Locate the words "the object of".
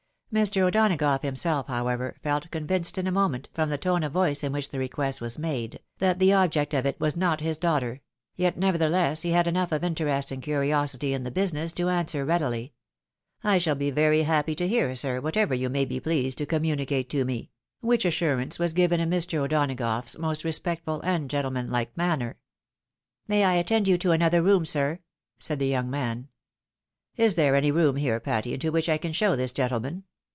6.19-6.85